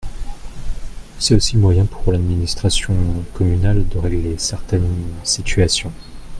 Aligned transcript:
C’est 1.19 1.35
aussi 1.35 1.53
le 1.57 1.61
moyen 1.61 1.85
pour 1.85 2.11
l’administration 2.11 2.95
communale 3.35 3.87
de 3.87 3.99
régler 3.99 4.35
certaines 4.39 4.95
situations. 5.23 5.93